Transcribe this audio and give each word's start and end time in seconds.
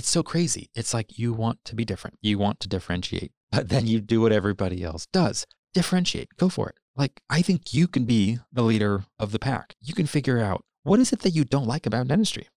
it's 0.00 0.08
so 0.08 0.22
crazy. 0.22 0.70
It's 0.74 0.94
like 0.94 1.18
you 1.18 1.34
want 1.34 1.62
to 1.66 1.74
be 1.74 1.84
different. 1.84 2.16
You 2.22 2.38
want 2.38 2.58
to 2.60 2.68
differentiate, 2.68 3.32
but 3.52 3.68
then 3.68 3.86
you 3.86 4.00
do 4.00 4.22
what 4.22 4.32
everybody 4.32 4.82
else 4.82 5.04
does. 5.12 5.46
Differentiate. 5.74 6.30
Go 6.38 6.48
for 6.48 6.70
it. 6.70 6.76
Like 6.96 7.20
I 7.28 7.42
think 7.42 7.74
you 7.74 7.86
can 7.86 8.06
be 8.06 8.38
the 8.50 8.62
leader 8.62 9.04
of 9.18 9.30
the 9.30 9.38
pack. 9.38 9.74
You 9.82 9.92
can 9.92 10.06
figure 10.06 10.38
out 10.38 10.64
what 10.84 11.00
is 11.00 11.12
it 11.12 11.18
that 11.20 11.34
you 11.34 11.44
don't 11.44 11.66
like 11.66 11.84
about 11.84 12.08
dentistry. 12.08 12.48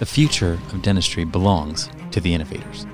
The 0.00 0.06
future 0.06 0.54
of 0.72 0.82
dentistry 0.82 1.24
belongs 1.24 1.88
to 2.10 2.20
the 2.20 2.34
innovators. 2.34 2.88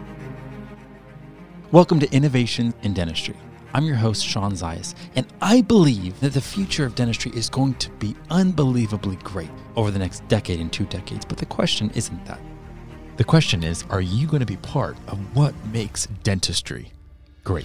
Welcome 1.73 1.99
to 2.01 2.13
Innovation 2.13 2.75
in 2.83 2.93
Dentistry. 2.93 3.37
I'm 3.73 3.85
your 3.85 3.95
host, 3.95 4.27
Shawn 4.27 4.51
Zayas, 4.53 4.97
and 5.15 5.25
I 5.41 5.61
believe 5.61 6.19
that 6.19 6.33
the 6.33 6.41
future 6.41 6.85
of 6.85 6.97
dentistry 6.97 7.31
is 7.37 7.49
going 7.49 7.75
to 7.75 7.89
be 7.91 8.17
unbelievably 8.29 9.15
great 9.23 9.51
over 9.77 9.93
the 9.93 9.99
next 10.01 10.27
decade 10.27 10.59
and 10.59 10.73
two 10.73 10.87
decades. 10.87 11.25
But 11.25 11.39
the 11.39 11.47
question 11.47 11.89
isn't 11.95 12.27
that. 12.27 12.41
The 13.17 13.23
question 13.23 13.63
is 13.63 13.85
are 13.89 14.01
you 14.01 14.27
going 14.27 14.41
to 14.41 14.47
be 14.47 14.57
part 14.57 14.97
of 15.07 15.19
what 15.37 15.55
makes 15.67 16.07
dentistry 16.25 16.91
great? 17.45 17.65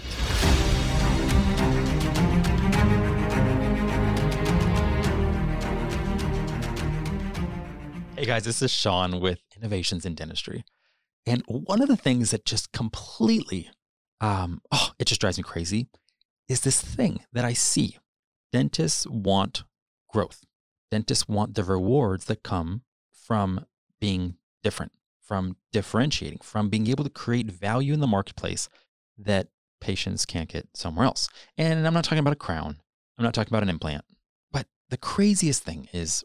Hey 8.15 8.25
guys, 8.25 8.45
this 8.45 8.61
is 8.61 8.69
Shawn 8.69 9.19
with 9.19 9.39
Innovations 9.57 10.05
in 10.05 10.13
Dentistry. 10.13 10.65
And 11.25 11.43
one 11.47 11.81
of 11.81 11.87
the 11.87 11.97
things 11.97 12.29
that 12.29 12.45
just 12.45 12.71
completely 12.71 13.71
um, 14.21 14.61
oh, 14.71 14.91
it 14.99 15.05
just 15.05 15.21
drives 15.21 15.37
me 15.37 15.43
crazy, 15.43 15.87
is 16.47 16.61
this 16.61 16.81
thing 16.81 17.21
that 17.33 17.45
I 17.45 17.53
see. 17.53 17.97
Dentists 18.51 19.05
want 19.07 19.63
growth. 20.11 20.43
Dentists 20.91 21.27
want 21.27 21.55
the 21.55 21.63
rewards 21.63 22.25
that 22.25 22.43
come 22.43 22.83
from 23.11 23.65
being 23.99 24.35
different, 24.63 24.91
from 25.21 25.57
differentiating, 25.71 26.39
from 26.41 26.69
being 26.69 26.87
able 26.87 27.03
to 27.03 27.09
create 27.09 27.51
value 27.51 27.93
in 27.93 27.99
the 27.99 28.07
marketplace 28.07 28.69
that 29.17 29.47
patients 29.81 30.25
can't 30.25 30.49
get 30.49 30.67
somewhere 30.73 31.05
else. 31.05 31.27
And 31.57 31.85
I'm 31.85 31.93
not 31.93 32.03
talking 32.03 32.19
about 32.19 32.33
a 32.33 32.37
crown, 32.37 32.77
I'm 33.17 33.23
not 33.23 33.33
talking 33.33 33.51
about 33.51 33.63
an 33.63 33.69
implant. 33.69 34.05
But 34.51 34.67
the 34.89 34.97
craziest 34.97 35.63
thing 35.63 35.89
is 35.91 36.23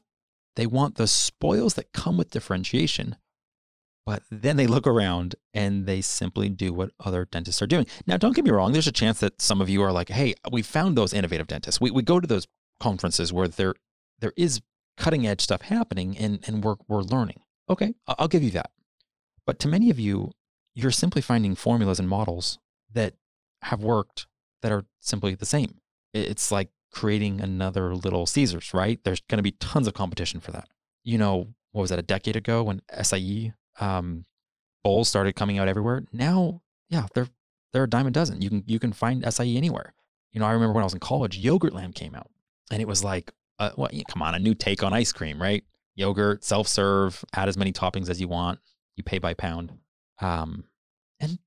they 0.57 0.67
want 0.67 0.97
the 0.97 1.07
spoils 1.07 1.75
that 1.75 1.93
come 1.93 2.17
with 2.17 2.31
differentiation 2.31 3.17
but 4.11 4.25
then 4.29 4.57
they 4.57 4.67
look 4.67 4.89
around 4.89 5.37
and 5.55 5.87
they 5.87 6.01
simply 6.01 6.49
do 6.49 6.73
what 6.73 6.91
other 6.99 7.29
dentists 7.31 7.63
are 7.63 7.69
doing. 7.69 7.87
Now, 8.09 8.17
don't 8.17 8.35
get 8.35 8.45
me 8.45 8.51
wrong, 8.51 8.73
there's 8.73 8.89
a 8.89 8.93
chance 8.93 9.21
that 9.21 9.41
some 9.41 9.61
of 9.61 9.71
you 9.71 9.85
are 9.85 9.93
like, 9.93 10.09
hey, 10.09 10.35
we 10.51 10.63
found 10.63 10.99
those 10.99 11.15
innovative 11.15 11.47
dentists. 11.47 11.81
We, 11.81 11.93
we 11.93 12.03
go 12.03 12.19
to 12.19 12.27
those 12.27 12.49
conferences 12.81 13.33
where 13.33 13.47
there 13.47 13.75
there 14.19 14.33
is 14.37 14.63
cutting 14.97 15.29
edge 15.29 15.41
stuff 15.41 15.63
happening 15.63 16.19
and, 16.19 16.43
and 16.49 16.65
we're, 16.65 16.75
we're 16.89 17.03
learning. 17.03 17.43
Okay, 17.69 17.95
I'll 18.09 18.27
give 18.27 18.43
you 18.43 18.51
that. 18.51 18.73
But 19.47 19.61
to 19.61 19.69
many 19.69 19.91
of 19.91 20.01
you, 20.01 20.33
you're 20.75 20.91
simply 20.91 21.23
finding 21.23 21.55
formulas 21.55 22.01
and 22.01 22.09
models 22.09 22.59
that 22.93 23.15
have 23.63 23.85
worked 23.85 24.27
that 24.63 24.73
are 24.73 24.87
simply 24.99 25.37
the 25.37 25.47
same. 25.47 25.77
It's 26.13 26.51
like 26.51 26.71
creating 26.91 27.41
another 27.41 27.95
little 27.95 28.27
Caesars, 28.27 28.75
right? 28.75 28.99
There's 29.05 29.21
going 29.31 29.39
to 29.39 29.45
be 29.45 29.53
tons 29.53 29.87
of 29.87 29.95
competition 29.95 30.41
for 30.41 30.51
that. 30.51 30.69
You 31.05 31.17
know, 31.17 31.55
what 31.71 31.83
was 31.83 31.91
that, 31.91 32.01
a 32.01 32.03
decade 32.03 32.35
ago 32.35 32.65
when 32.65 32.83
acai 32.93 33.53
um, 33.81 34.25
bowls 34.85 35.09
started 35.09 35.35
coming 35.35 35.59
out 35.59 35.69
everywhere. 35.69 36.05
Now, 36.13 36.63
yeah, 36.89 37.07
they're 37.15 37.29
they're 37.73 37.85
a 37.85 37.91
dime 37.91 38.07
a 38.07 38.11
dozen. 38.11 38.43
You 38.43 38.49
can 38.49 38.65
you 38.67 38.79
can 38.79 38.93
find 38.93 39.23
acai 39.23 39.57
anywhere. 39.57 39.95
You 40.33 40.41
know, 40.41 40.47
I 40.47 40.53
remember 40.53 40.75
when 40.75 40.83
I 40.83 40.87
was 40.87 40.95
in 40.95 41.01
college, 41.01 41.43
Yogurtland 41.43 41.95
came 41.95 42.15
out, 42.15 42.31
and 42.71 42.81
it 42.81 42.87
was 42.89 43.03
like, 43.03 43.33
uh, 43.59 43.71
well, 43.77 43.91
come 44.09 44.23
on, 44.23 44.35
a 44.35 44.39
new 44.39 44.55
take 44.55 44.83
on 44.83 44.93
ice 44.93 45.13
cream, 45.13 45.41
right? 45.41 45.65
Yogurt, 45.97 46.45
self 46.45 46.69
serve, 46.69 47.25
add 47.35 47.49
as 47.49 47.57
many 47.57 47.73
toppings 47.73 48.09
as 48.09 48.21
you 48.21 48.29
want. 48.29 48.61
You 48.97 49.03
pay 49.03 49.19
by 49.19 49.35
pound, 49.35 49.73
um, 50.21 50.65
and 51.19 51.39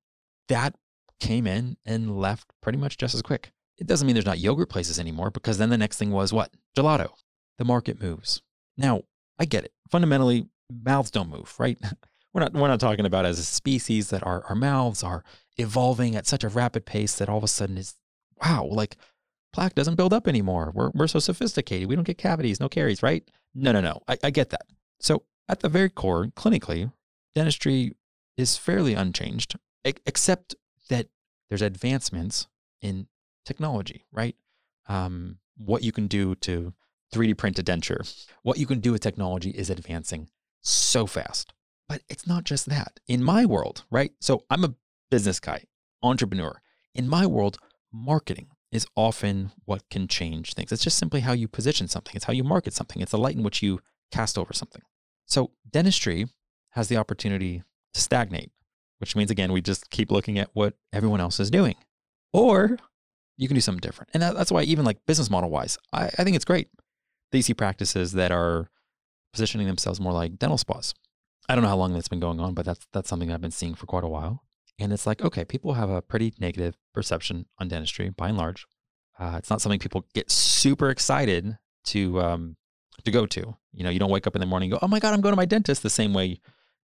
that 0.50 0.76
came 1.20 1.48
in 1.48 1.78
and 1.86 2.18
left 2.18 2.48
pretty 2.62 2.78
much 2.78 2.98
just 2.98 3.16
as 3.16 3.22
quick. 3.22 3.52
It 3.78 3.88
doesn't 3.88 4.06
mean 4.06 4.16
there's 4.16 4.26
not 4.26 4.40
yogurt 4.40 4.70
places 4.70 5.00
anymore 5.00 5.32
because 5.32 5.58
then 5.58 5.70
the 5.70 5.78
next 5.78 5.98
thing 5.98 6.12
was 6.12 6.34
what? 6.34 6.52
Gelato. 6.78 7.10
The 7.58 7.66
market 7.66 8.02
moves. 8.02 8.42
Now, 8.78 9.04
I 9.40 9.46
get 9.46 9.64
it. 9.64 9.74
Fundamentally, 9.90 10.48
mouths 10.70 11.12
don't 11.12 11.30
move, 11.30 11.54
right? 11.60 11.78
we're 12.34 12.42
not 12.42 12.54
we're 12.54 12.68
not 12.68 12.80
talking 12.80 13.06
about 13.06 13.26
as 13.26 13.40
a 13.40 13.44
species 13.44 14.10
that 14.10 14.26
our, 14.26 14.44
our 14.46 14.56
mouths 14.56 15.04
are 15.04 15.24
evolving 15.58 16.16
at 16.16 16.28
such 16.28 16.44
a 16.44 16.50
rapid 16.50 16.86
pace 16.86 17.16
that 17.16 17.30
all 17.30 17.38
of 17.38 17.44
a 17.44 17.48
sudden 17.48 17.78
is 17.78 17.96
wow, 18.44 18.66
like 18.66 18.98
plaque 19.54 19.76
doesn't 19.76 19.96
build 19.96 20.14
up 20.14 20.28
anymore. 20.28 20.72
We're 20.74 20.92
we're 20.94 21.08
so 21.08 21.20
sophisticated. 21.20 21.88
We 21.88 21.96
don't 21.96 22.04
get 22.04 22.18
cavities, 22.18 22.60
no 22.60 22.70
caries, 22.70 23.04
right? 23.04 23.24
No, 23.54 23.72
no, 23.72 23.82
no. 23.82 24.02
I, 24.08 24.18
I 24.24 24.30
get 24.32 24.50
that. 24.50 24.66
So 25.00 25.24
at 25.48 25.60
the 25.60 25.70
very 25.70 25.90
core, 25.90 26.28
clinically, 26.28 26.92
dentistry 27.36 27.94
is 28.36 28.58
fairly 28.58 28.94
unchanged, 28.96 29.56
except 29.84 30.56
that 30.90 31.08
there's 31.50 31.62
advancements 31.62 32.48
in 32.82 33.08
technology, 33.46 34.06
right? 34.12 34.36
Um, 34.88 35.38
what 35.56 35.84
you 35.84 35.92
can 35.92 36.08
do 36.08 36.36
to 36.36 36.74
3D 37.14 37.38
print 37.38 37.60
a 37.60 37.64
denture, 37.64 38.26
what 38.42 38.58
you 38.58 38.66
can 38.66 38.80
do 38.80 38.92
with 38.92 39.02
technology 39.02 39.52
is 39.52 39.70
advancing 39.70 40.30
so 40.62 41.06
fast. 41.06 41.54
But 41.88 42.02
it's 42.10 42.26
not 42.26 42.44
just 42.44 42.68
that. 42.68 43.00
In 43.08 43.24
my 43.24 43.46
world, 43.46 43.84
right? 43.92 44.12
So 44.22 44.46
I'm 44.50 44.64
a 44.64 44.74
business 45.12 45.40
guy, 45.40 45.66
entrepreneur. 46.02 46.62
In 46.96 47.08
my 47.08 47.26
world, 47.26 47.58
marketing 47.92 48.48
is 48.72 48.88
often 48.96 49.52
what 49.66 49.88
can 49.90 50.08
change 50.08 50.54
things. 50.54 50.72
It's 50.72 50.84
just 50.84 50.98
simply 50.98 51.20
how 51.20 51.34
you 51.34 51.48
position 51.48 51.88
something, 51.88 52.14
it's 52.16 52.26
how 52.26 52.34
you 52.34 52.44
market 52.44 52.74
something, 52.74 53.02
it's 53.02 53.12
the 53.12 53.18
light 53.18 53.36
in 53.36 53.44
which 53.44 53.62
you 53.62 53.80
cast 54.12 54.38
over 54.38 54.54
something. 54.54 54.82
So 55.28 55.52
dentistry 55.70 56.28
has 56.72 56.88
the 56.88 56.98
opportunity 56.98 57.64
to 57.94 58.02
stagnate, 58.02 58.52
which 58.98 59.16
means, 59.16 59.30
again, 59.30 59.52
we 59.52 59.62
just 59.62 59.90
keep 59.92 60.12
looking 60.12 60.40
at 60.40 60.50
what 60.54 60.74
everyone 60.92 61.22
else 61.22 61.40
is 61.40 61.52
doing. 61.52 61.76
Or 62.32 62.78
you 63.38 63.48
can 63.48 63.56
do 63.56 63.62
something 63.62 63.80
different. 63.80 64.10
And 64.14 64.24
that's 64.24 64.52
why, 64.52 64.64
even 64.64 64.86
like 64.86 65.06
business 65.06 65.30
model 65.30 65.50
wise, 65.50 65.78
I, 65.92 66.06
I 66.18 66.24
think 66.24 66.36
it's 66.36 66.46
great. 66.46 66.70
They 67.32 67.42
see 67.42 67.54
practices 67.54 68.14
that 68.14 68.32
are 68.32 68.70
positioning 69.34 69.68
themselves 69.68 70.00
more 70.00 70.14
like 70.14 70.38
dental 70.40 70.58
spas. 70.58 70.94
I 71.50 71.56
don't 71.56 71.64
know 71.64 71.70
how 71.70 71.78
long 71.78 71.94
that's 71.94 72.08
been 72.08 72.20
going 72.20 72.40
on, 72.40 72.54
but 72.54 72.66
that's 72.66 72.86
that's 72.94 73.10
something 73.10 73.32
I've 73.32 73.42
been 73.42 73.52
seeing 73.52 73.76
for 73.76 73.86
quite 73.86 74.04
a 74.04 74.10
while. 74.10 74.44
And 74.80 74.92
it's 74.92 75.06
like, 75.06 75.22
okay, 75.22 75.46
people 75.46 75.74
have 75.74 75.90
a 75.90 76.02
pretty 76.02 76.34
negative 76.40 76.76
perception 76.94 77.46
on 77.60 77.68
dentistry 77.68 78.10
by 78.10 78.30
and 78.30 78.38
large. 78.38 78.66
Uh, 79.20 79.36
it's 79.38 79.50
not 79.50 79.62
something 79.62 79.80
people 79.80 80.06
get 80.14 80.32
super 80.32 80.90
excited 80.90 81.58
to 81.86 82.22
um, 82.22 82.56
to 83.04 83.12
go 83.12 83.26
to. 83.26 83.56
You 83.72 83.84
know, 83.84 83.90
you 83.90 84.00
don't 84.00 84.10
wake 84.10 84.28
up 84.28 84.36
in 84.36 84.40
the 84.40 84.46
morning 84.46 84.72
and 84.72 84.80
go, 84.80 84.86
"Oh 84.86 84.88
my 84.88 85.00
god, 85.00 85.14
I'm 85.14 85.22
going 85.22 85.34
to 85.34 85.38
my 85.38 85.46
dentist," 85.46 85.84
the 85.84 85.90
same 85.90 86.14
way, 86.14 86.40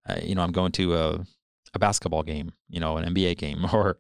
uh, 0.08 0.18
you 0.22 0.34
know, 0.34 0.42
I'm 0.42 0.52
going 0.52 0.72
to 0.72 0.94
a, 0.94 1.26
a 1.74 1.78
basketball 1.78 2.22
game, 2.22 2.52
you 2.68 2.80
know, 2.80 2.96
an 2.96 3.14
NBA 3.14 3.38
game, 3.38 3.64
or 3.72 3.98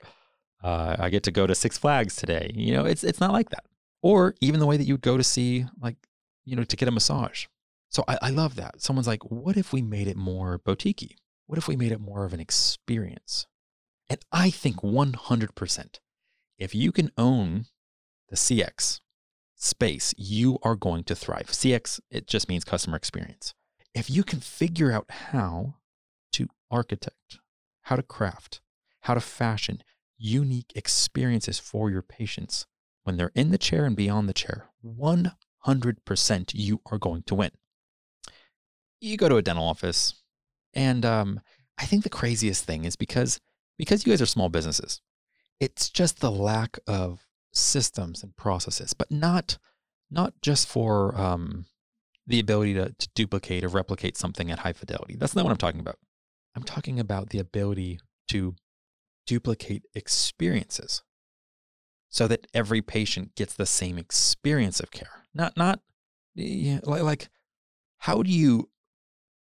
uh, 0.62 0.96
I 0.98 1.10
get 1.10 1.22
to 1.24 1.30
go 1.30 1.46
to 1.46 1.54
Six 1.54 1.78
Flags 1.78 2.16
today. 2.16 2.50
You 2.54 2.74
know, 2.74 2.84
it's 2.84 3.04
it's 3.04 3.20
not 3.20 3.32
like 3.32 3.50
that. 3.50 3.64
Or 4.02 4.34
even 4.40 4.60
the 4.60 4.66
way 4.66 4.76
that 4.76 4.84
you'd 4.84 5.00
go 5.00 5.16
to 5.16 5.24
see, 5.24 5.66
like, 5.80 5.96
you 6.44 6.54
know, 6.54 6.62
to 6.62 6.76
get 6.76 6.88
a 6.88 6.92
massage. 6.92 7.46
So 7.88 8.04
I, 8.06 8.18
I 8.22 8.30
love 8.30 8.54
that. 8.56 8.82
Someone's 8.82 9.06
like, 9.06 9.22
what 9.30 9.56
if 9.56 9.72
we 9.72 9.82
made 9.82 10.08
it 10.08 10.16
more 10.16 10.58
boutique 10.58 11.16
What 11.46 11.58
if 11.58 11.68
we 11.68 11.76
made 11.76 11.92
it 11.92 12.00
more 12.00 12.24
of 12.24 12.32
an 12.32 12.40
experience? 12.40 13.46
And 14.10 14.20
I 14.32 14.50
think 14.50 14.76
100%, 14.76 15.98
if 16.58 16.74
you 16.74 16.92
can 16.92 17.10
own 17.16 17.66
the 18.28 18.36
CX 18.36 19.00
space, 19.56 20.14
you 20.16 20.58
are 20.62 20.76
going 20.76 21.04
to 21.04 21.14
thrive. 21.14 21.48
CX, 21.48 22.00
it 22.10 22.26
just 22.26 22.48
means 22.48 22.64
customer 22.64 22.96
experience. 22.96 23.54
If 23.94 24.10
you 24.10 24.22
can 24.22 24.40
figure 24.40 24.92
out 24.92 25.10
how 25.10 25.76
to 26.32 26.48
architect, 26.70 27.38
how 27.82 27.96
to 27.96 28.02
craft, 28.02 28.60
how 29.00 29.14
to 29.14 29.20
fashion 29.20 29.82
unique 30.16 30.72
experiences 30.74 31.58
for 31.58 31.90
your 31.90 32.02
patients 32.02 32.66
when 33.04 33.16
they're 33.16 33.32
in 33.34 33.50
the 33.50 33.58
chair 33.58 33.84
and 33.84 33.96
beyond 33.96 34.28
the 34.28 34.34
chair, 34.34 34.66
100% 34.84 36.50
you 36.54 36.80
are 36.90 36.98
going 36.98 37.22
to 37.24 37.34
win 37.34 37.50
you 39.00 39.16
go 39.16 39.28
to 39.28 39.36
a 39.36 39.42
dental 39.42 39.66
office, 39.66 40.14
and 40.74 41.04
um, 41.04 41.40
I 41.78 41.84
think 41.84 42.04
the 42.04 42.10
craziest 42.10 42.64
thing 42.64 42.84
is 42.84 42.96
because 42.96 43.40
because 43.78 44.04
you 44.04 44.12
guys 44.12 44.22
are 44.22 44.26
small 44.26 44.48
businesses, 44.48 45.00
it's 45.60 45.88
just 45.88 46.20
the 46.20 46.30
lack 46.30 46.78
of 46.86 47.26
systems 47.52 48.22
and 48.22 48.36
processes, 48.36 48.92
but 48.92 49.10
not 49.10 49.58
not 50.10 50.34
just 50.42 50.68
for 50.68 51.18
um, 51.20 51.66
the 52.26 52.40
ability 52.40 52.74
to, 52.74 52.94
to 52.98 53.08
duplicate 53.14 53.64
or 53.64 53.68
replicate 53.68 54.16
something 54.16 54.50
at 54.50 54.60
high 54.60 54.72
fidelity. 54.72 55.16
That's 55.16 55.34
not 55.34 55.44
what 55.44 55.50
I'm 55.50 55.58
talking 55.58 55.80
about. 55.80 55.98
I'm 56.56 56.62
talking 56.62 56.98
about 56.98 57.30
the 57.30 57.38
ability 57.38 58.00
to 58.28 58.54
duplicate 59.26 59.84
experiences 59.94 61.02
so 62.08 62.26
that 62.26 62.46
every 62.54 62.80
patient 62.82 63.34
gets 63.34 63.54
the 63.54 63.66
same 63.66 63.98
experience 63.98 64.80
of 64.80 64.90
care. 64.90 65.24
Not 65.34 65.56
not 65.56 65.80
yeah, 66.34 66.80
like 66.84 67.28
how 67.98 68.22
do 68.22 68.30
you 68.30 68.70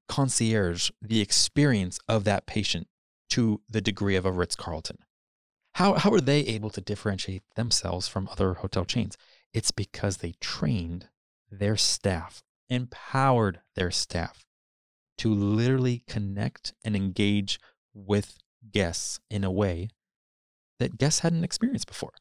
concierge 0.08 0.90
the 1.00 1.20
experience 1.20 1.98
of 2.08 2.24
that 2.24 2.46
patient 2.46 2.86
to 3.30 3.60
the 3.68 3.80
degree 3.80 4.16
of 4.16 4.26
a 4.26 4.32
Ritz 4.32 4.56
Carlton. 4.56 4.98
How, 5.74 5.94
how 5.94 6.12
are 6.12 6.20
they 6.20 6.40
able 6.40 6.70
to 6.70 6.80
differentiate 6.80 7.42
themselves 7.56 8.06
from 8.06 8.28
other 8.30 8.54
hotel 8.54 8.84
chains? 8.84 9.16
It's 9.52 9.70
because 9.70 10.18
they 10.18 10.34
trained 10.40 11.08
their 11.50 11.76
staff, 11.76 12.42
empowered 12.68 13.60
their 13.74 13.90
staff 13.90 14.44
to 15.18 15.32
literally 15.32 16.04
connect 16.08 16.74
and 16.84 16.94
engage 16.94 17.58
with 17.92 18.38
guests 18.72 19.20
in 19.30 19.44
a 19.44 19.50
way 19.50 19.88
that 20.78 20.98
guests 20.98 21.20
hadn't 21.20 21.44
experienced 21.44 21.86
before. 21.86 22.12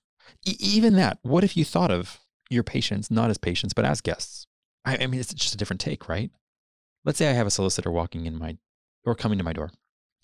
E- 0.45 0.57
even 0.59 0.95
that, 0.95 1.17
what 1.21 1.43
if 1.43 1.57
you 1.57 1.65
thought 1.65 1.91
of 1.91 2.19
your 2.49 2.63
patients 2.63 3.09
not 3.09 3.29
as 3.29 3.37
patients, 3.37 3.73
but 3.73 3.85
as 3.85 4.01
guests? 4.01 4.47
I, 4.85 4.97
I 4.97 5.07
mean, 5.07 5.19
it's 5.19 5.33
just 5.33 5.53
a 5.53 5.57
different 5.57 5.81
take, 5.81 6.07
right? 6.07 6.31
Let's 7.05 7.17
say 7.17 7.29
I 7.29 7.33
have 7.33 7.47
a 7.47 7.51
solicitor 7.51 7.91
walking 7.91 8.25
in 8.25 8.37
my 8.37 8.57
or 9.05 9.15
coming 9.15 9.37
to 9.37 9.43
my 9.43 9.53
door. 9.53 9.71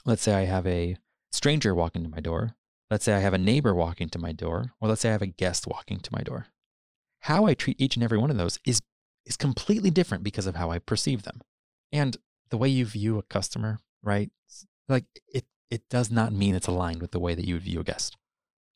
Let's 0.06 0.22
say 0.22 0.34
I 0.34 0.46
have 0.46 0.66
a 0.66 0.96
stranger 1.31 1.76
walking 1.76 2.04
to 2.04 2.10
my 2.10 2.20
door. 2.20 2.56
Let's 2.90 3.06
say 3.06 3.14
I 3.14 3.20
have 3.20 3.34
a 3.34 3.38
neighbor 3.38 3.76
walking 3.76 4.10
to 4.10 4.20
my 4.20 4.31
door, 4.31 4.72
or 4.81 4.88
let's 4.90 5.02
say 5.02 5.10
I 5.10 5.14
have 5.14 5.22
a 5.22 5.28
guest 5.28 5.68
walking 5.68 6.00
to 6.00 6.10
my 6.12 6.22
door. 6.22 6.48
How 7.22 7.46
I 7.46 7.54
treat 7.54 7.80
each 7.80 7.96
and 7.96 8.04
every 8.04 8.18
one 8.18 8.31
of 8.31 8.38
those 8.38 8.58
is 8.66 8.81
is 9.26 9.38
completely 9.38 9.92
different 9.92 10.24
because 10.24 10.48
of 10.48 10.56
how 10.56 10.72
I 10.72 10.80
perceive 10.80 11.24
them. 11.24 11.42
And 11.92 12.18
the 12.50 12.58
way 12.58 12.70
you 12.70 12.86
view 12.86 13.20
a 13.20 13.24
customer, 13.24 13.80
right? 14.02 14.31
Like 14.88 15.06
it 15.28 15.46
it 15.70 15.88
does 15.90 16.10
not 16.10 16.34
mean 16.34 16.56
it's 16.56 16.68
aligned 16.68 17.02
with 17.02 17.12
the 17.12 17.20
way 17.20 17.36
that 17.36 17.46
you 17.46 17.56
would 17.56 17.64
view 17.64 17.81
a 17.81 17.84
guest. 17.84 18.18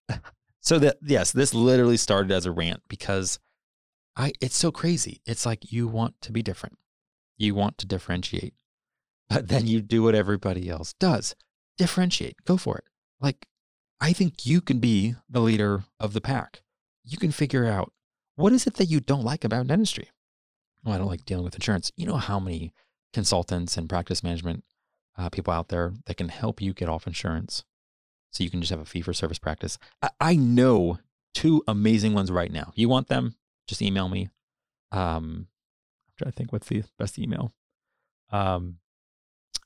so 0.60 0.78
that 0.80 0.98
yes, 1.02 1.32
this 1.32 1.54
literally 1.54 1.98
started 1.98 2.32
as 2.32 2.46
a 2.46 2.52
rant 2.52 2.84
because 2.88 3.40
I 4.16 4.34
it's 4.42 4.58
so 4.58 4.72
crazy. 4.72 5.22
It's 5.26 5.46
like 5.46 5.72
you 5.72 5.88
want 5.88 6.22
to 6.22 6.32
be 6.32 6.44
different. 6.44 6.78
You 7.38 7.56
want 7.56 7.78
to 7.80 7.88
differentiate. 7.88 8.54
But 9.30 9.48
then 9.48 9.66
you 9.66 9.82
do 9.82 10.04
what 10.04 10.16
everybody 10.16 10.70
else 10.70 10.94
does. 11.00 11.34
Differentiate. 11.78 12.36
Go 12.46 12.58
for 12.58 12.78
it. 12.78 12.84
Like 13.20 13.48
I 14.00 14.12
think 14.14 14.46
you 14.46 14.60
can 14.62 14.80
be 14.80 15.16
the 15.30 15.40
leader 15.40 15.86
of 16.00 16.14
the 16.14 16.22
pack. 16.22 16.62
You 17.06 17.18
can 17.18 17.32
figure 17.32 17.66
out 17.66 17.94
what 18.36 18.54
is 18.54 18.68
it 18.68 18.76
that 18.76 18.90
you 18.90 19.00
don't 19.00 19.24
like 19.24 19.44
about 19.44 19.68
dentistry? 19.68 20.10
Well, 20.84 20.94
I 20.94 20.98
don't 20.98 21.08
like 21.08 21.26
dealing 21.26 21.46
with 21.46 21.56
insurance. 21.56 21.92
You 21.96 22.06
know 22.06 22.18
how 22.18 22.40
many 22.40 22.74
consultants 23.14 23.78
and 23.78 23.90
practice 23.90 24.24
management 24.24 24.66
uh, 25.18 25.30
people 25.30 25.54
out 25.54 25.70
there 25.70 25.94
that 26.06 26.18
can 26.18 26.30
help 26.30 26.62
you 26.62 26.74
get 26.74 26.90
off 26.90 27.08
insurance 27.08 27.64
so 28.32 28.44
you 28.44 28.50
can 28.50 28.60
just 28.60 28.72
have 28.72 28.80
a 28.80 28.86
fee 28.86 29.02
for 29.02 29.14
service 29.14 29.40
practice. 29.40 29.78
I, 30.02 30.10
I 30.20 30.36
know 30.36 31.00
two 31.34 31.64
amazing 31.68 32.14
ones 32.14 32.32
right 32.32 32.52
now. 32.52 32.74
You 32.76 32.90
want 32.90 33.08
them? 33.08 33.36
Just 33.68 33.82
email 33.82 34.10
me. 34.10 34.30
Um, 34.92 35.48
To 36.24 36.32
think 36.32 36.52
what's 36.52 36.68
the 36.68 36.84
best 36.98 37.20
email. 37.20 37.54
Um, 38.32 38.78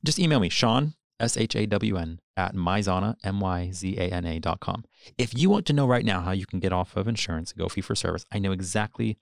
just 0.03 0.19
email 0.19 0.39
me, 0.39 0.49
Shawn, 0.49 0.93
S 1.19 1.37
H 1.37 1.55
A 1.55 1.65
W 1.65 1.97
N, 1.97 2.19
at 2.35 2.55
myzana, 2.55 3.15
M 3.23 3.39
Y 3.39 3.71
Z 3.71 3.97
A 3.97 4.09
N 4.09 4.25
A 4.25 4.39
dot 4.39 4.59
com. 4.59 4.83
If 5.17 5.37
you 5.37 5.49
want 5.49 5.65
to 5.67 5.73
know 5.73 5.87
right 5.87 6.05
now 6.05 6.21
how 6.21 6.31
you 6.31 6.45
can 6.45 6.59
get 6.59 6.73
off 6.73 6.95
of 6.95 7.07
insurance, 7.07 7.53
go 7.53 7.67
fee 7.67 7.81
for 7.81 7.95
service, 7.95 8.25
I 8.31 8.39
know 8.39 8.51
exactly 8.51 9.17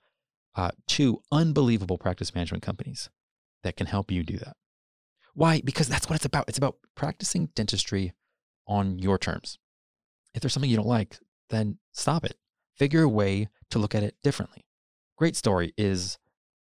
uh, 0.54 0.70
two 0.86 1.22
unbelievable 1.30 1.98
practice 1.98 2.34
management 2.34 2.62
companies 2.62 3.10
that 3.62 3.76
can 3.76 3.86
help 3.86 4.10
you 4.10 4.22
do 4.22 4.36
that. 4.38 4.56
Why? 5.34 5.60
Because 5.62 5.88
that's 5.88 6.08
what 6.08 6.16
it's 6.16 6.24
about. 6.24 6.48
It's 6.48 6.58
about 6.58 6.76
practicing 6.94 7.50
dentistry 7.54 8.12
on 8.66 8.98
your 8.98 9.18
terms. 9.18 9.58
If 10.34 10.40
there's 10.42 10.52
something 10.52 10.70
you 10.70 10.76
don't 10.76 10.86
like, 10.86 11.18
then 11.50 11.78
stop 11.92 12.24
it. 12.24 12.36
Figure 12.74 13.02
a 13.02 13.08
way 13.08 13.48
to 13.70 13.78
look 13.78 13.94
at 13.94 14.02
it 14.02 14.16
differently. 14.22 14.66
Great 15.16 15.36
story 15.36 15.72
is 15.78 16.18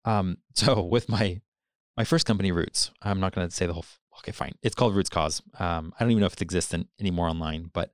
um, 0.08 0.38
so 0.54 0.82
with 0.82 1.08
my 1.08 1.40
my 1.96 2.04
first 2.04 2.26
company, 2.26 2.52
Roots. 2.52 2.92
I'm 3.02 3.20
not 3.20 3.34
going 3.34 3.48
to 3.48 3.54
say 3.54 3.66
the 3.66 3.72
whole. 3.72 3.84
Okay, 4.20 4.32
fine. 4.32 4.54
It's 4.62 4.74
called 4.74 4.94
RootsCause. 4.94 5.42
Um, 5.60 5.92
I 5.98 6.04
don't 6.04 6.10
even 6.10 6.20
know 6.20 6.26
if 6.26 6.32
it's 6.32 6.42
existent 6.42 6.88
anymore 6.98 7.28
online, 7.28 7.70
but 7.72 7.92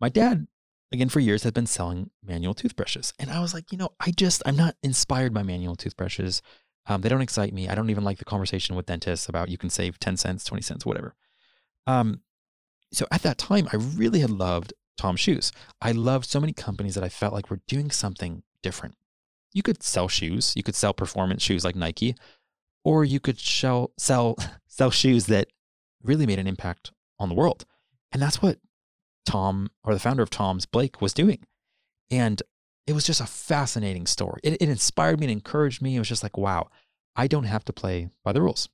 my 0.00 0.08
dad, 0.08 0.46
again, 0.92 1.08
for 1.08 1.20
years, 1.20 1.42
had 1.42 1.54
been 1.54 1.66
selling 1.66 2.10
manual 2.22 2.54
toothbrushes, 2.54 3.12
and 3.18 3.30
I 3.30 3.40
was 3.40 3.54
like, 3.54 3.72
you 3.72 3.78
know, 3.78 3.90
I 4.00 4.10
just 4.10 4.42
I'm 4.46 4.56
not 4.56 4.76
inspired 4.82 5.32
by 5.32 5.42
manual 5.42 5.76
toothbrushes. 5.76 6.42
Um, 6.86 7.02
they 7.02 7.10
don't 7.10 7.20
excite 7.20 7.52
me. 7.52 7.68
I 7.68 7.74
don't 7.74 7.90
even 7.90 8.04
like 8.04 8.16
the 8.16 8.24
conversation 8.24 8.74
with 8.74 8.86
dentists 8.86 9.28
about 9.28 9.50
you 9.50 9.58
can 9.58 9.68
save 9.68 9.98
10 9.98 10.16
cents, 10.16 10.44
20 10.44 10.62
cents, 10.62 10.86
whatever. 10.86 11.14
Um, 11.86 12.22
so 12.92 13.06
at 13.10 13.22
that 13.22 13.36
time, 13.36 13.68
I 13.70 13.76
really 13.76 14.20
had 14.20 14.30
loved 14.30 14.72
Tom 14.96 15.16
Shoes. 15.16 15.52
I 15.82 15.92
loved 15.92 16.24
so 16.24 16.40
many 16.40 16.54
companies 16.54 16.94
that 16.94 17.04
I 17.04 17.10
felt 17.10 17.34
like 17.34 17.50
were 17.50 17.60
doing 17.68 17.90
something 17.90 18.42
different. 18.62 18.94
You 19.58 19.62
could 19.64 19.82
sell 19.82 20.06
shoes, 20.06 20.52
you 20.54 20.62
could 20.62 20.76
sell 20.76 20.94
performance 20.94 21.42
shoes 21.42 21.64
like 21.64 21.74
Nike, 21.74 22.14
or 22.84 23.04
you 23.04 23.18
could 23.18 23.40
sell, 23.40 23.90
sell, 23.98 24.36
sell 24.68 24.92
shoes 24.92 25.26
that 25.26 25.48
really 26.00 26.26
made 26.26 26.38
an 26.38 26.46
impact 26.46 26.92
on 27.18 27.28
the 27.28 27.34
world. 27.34 27.64
And 28.12 28.22
that's 28.22 28.40
what 28.40 28.60
Tom, 29.26 29.68
or 29.82 29.94
the 29.94 29.98
founder 29.98 30.22
of 30.22 30.30
Tom's, 30.30 30.64
Blake, 30.64 31.00
was 31.02 31.12
doing. 31.12 31.40
And 32.08 32.40
it 32.86 32.92
was 32.92 33.04
just 33.04 33.20
a 33.20 33.26
fascinating 33.26 34.06
story. 34.06 34.38
It, 34.44 34.62
it 34.62 34.68
inspired 34.68 35.18
me 35.18 35.26
and 35.26 35.32
encouraged 35.32 35.82
me. 35.82 35.96
It 35.96 35.98
was 35.98 36.08
just 36.08 36.22
like, 36.22 36.38
wow, 36.38 36.68
I 37.16 37.26
don't 37.26 37.42
have 37.42 37.64
to 37.64 37.72
play 37.72 38.10
by 38.22 38.32
the 38.32 38.40
rules. 38.40 38.68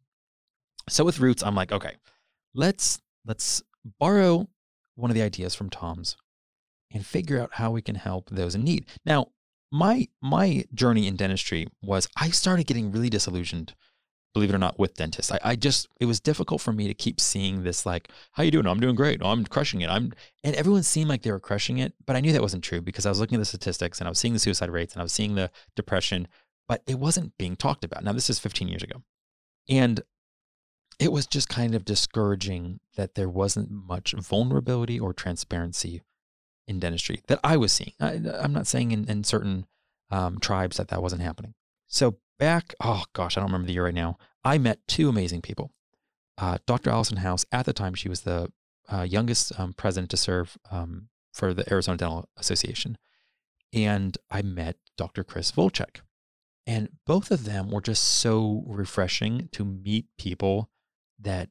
So 0.90 1.02
with 1.02 1.18
Roots, 1.18 1.42
I'm 1.42 1.54
like, 1.54 1.72
okay, 1.72 1.94
let's 2.52 3.00
let's 3.24 3.62
borrow 3.98 4.50
one 4.96 5.10
of 5.10 5.14
the 5.14 5.22
ideas 5.22 5.54
from 5.54 5.70
Tom's 5.70 6.18
and 6.92 7.06
figure 7.06 7.40
out 7.40 7.54
how 7.54 7.70
we 7.70 7.80
can 7.80 7.94
help 7.94 8.28
those 8.28 8.54
in 8.54 8.64
need. 8.64 8.84
Now, 9.06 9.28
my 9.74 10.06
my 10.22 10.64
journey 10.72 11.08
in 11.08 11.16
dentistry 11.16 11.66
was 11.82 12.08
I 12.16 12.30
started 12.30 12.66
getting 12.66 12.92
really 12.92 13.10
disillusioned 13.10 13.74
believe 14.34 14.50
it 14.50 14.54
or 14.54 14.58
not, 14.58 14.78
with 14.78 14.94
dentists. 14.94 15.30
I, 15.30 15.38
I 15.42 15.56
just 15.56 15.88
it 16.00 16.06
was 16.06 16.20
difficult 16.20 16.60
for 16.60 16.72
me 16.72 16.88
to 16.88 16.94
keep 16.94 17.20
seeing 17.20 17.62
this 17.62 17.86
like, 17.86 18.10
how 18.32 18.42
you 18.42 18.50
doing? 18.50 18.66
I'm 18.66 18.80
doing 18.80 18.96
great. 18.96 19.24
I'm 19.24 19.44
crushing 19.44 19.80
it. 19.80 19.88
I'm 19.88 20.12
and 20.42 20.54
everyone 20.56 20.82
seemed 20.82 21.08
like 21.08 21.22
they 21.22 21.30
were 21.30 21.40
crushing 21.40 21.78
it, 21.78 21.94
but 22.04 22.16
I 22.16 22.20
knew 22.20 22.32
that 22.32 22.42
wasn't 22.42 22.64
true 22.64 22.80
because 22.80 23.06
I 23.06 23.08
was 23.08 23.20
looking 23.20 23.36
at 23.36 23.38
the 23.38 23.46
statistics 23.46 24.00
and 24.00 24.08
I 24.08 24.10
was 24.10 24.18
seeing 24.18 24.34
the 24.34 24.40
suicide 24.40 24.70
rates 24.70 24.92
and 24.92 25.00
I 25.00 25.04
was 25.04 25.12
seeing 25.12 25.36
the 25.36 25.50
depression, 25.76 26.26
but 26.68 26.82
it 26.86 26.98
wasn't 26.98 27.38
being 27.38 27.54
talked 27.54 27.84
about. 27.84 28.02
Now 28.02 28.12
this 28.12 28.28
is 28.28 28.40
15 28.40 28.68
years 28.68 28.82
ago. 28.82 29.02
And 29.68 30.02
it 30.98 31.12
was 31.12 31.26
just 31.26 31.48
kind 31.48 31.74
of 31.74 31.84
discouraging 31.84 32.80
that 32.96 33.14
there 33.14 33.28
wasn't 33.28 33.70
much 33.70 34.14
vulnerability 34.14 34.98
or 34.98 35.12
transparency 35.12 36.02
in 36.66 36.78
dentistry 36.78 37.22
that 37.28 37.40
I 37.44 37.56
was 37.56 37.72
seeing. 37.72 37.92
I, 38.00 38.20
am 38.42 38.52
not 38.52 38.66
saying 38.66 38.92
in, 38.92 39.08
in 39.08 39.24
certain 39.24 39.66
um, 40.10 40.38
tribes 40.38 40.76
that 40.76 40.88
that 40.88 41.02
wasn't 41.02 41.22
happening. 41.22 41.54
So 41.86 42.18
back, 42.38 42.74
oh 42.82 43.04
gosh, 43.12 43.36
I 43.36 43.40
don't 43.40 43.48
remember 43.48 43.66
the 43.66 43.74
year 43.74 43.84
right 43.84 43.94
now. 43.94 44.18
I 44.44 44.58
met 44.58 44.86
two 44.86 45.08
amazing 45.08 45.42
people. 45.42 45.72
Uh, 46.36 46.58
Dr. 46.66 46.90
Allison 46.90 47.18
House, 47.18 47.44
at 47.52 47.66
the 47.66 47.72
time, 47.72 47.94
she 47.94 48.08
was 48.08 48.22
the 48.22 48.50
uh, 48.92 49.02
youngest 49.02 49.58
um, 49.58 49.72
president 49.72 50.10
to 50.10 50.16
serve 50.16 50.56
um, 50.70 51.08
for 51.32 51.54
the 51.54 51.70
Arizona 51.72 51.96
Dental 51.96 52.28
Association. 52.36 52.98
And 53.72 54.18
I 54.30 54.42
met 54.42 54.76
Dr. 54.96 55.24
Chris 55.24 55.50
Volchek. 55.52 56.00
And 56.66 56.88
both 57.06 57.30
of 57.30 57.44
them 57.44 57.70
were 57.70 57.80
just 57.80 58.02
so 58.02 58.64
refreshing 58.66 59.48
to 59.52 59.64
meet 59.64 60.06
people 60.18 60.70
that 61.18 61.50